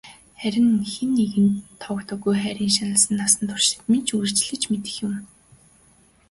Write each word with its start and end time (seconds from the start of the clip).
Харин 0.41 0.69
хэн 0.91 1.09
нэгэнд 1.17 1.55
тоогдоогүй 1.83 2.35
хайрын 2.43 2.71
шаналан 2.77 3.13
насан 3.19 3.43
туршид 3.49 3.79
минь 3.91 4.05
ч 4.07 4.09
үргэлжилж 4.17 4.63
мэдэх 4.71 4.95
юм. 5.07 5.13